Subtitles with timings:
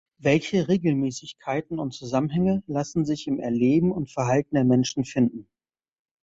[0.17, 5.47] Welche Regelmäßigkeiten und Zusammenhänge lassen sich im Erleben und Verhalten der Menschen finden?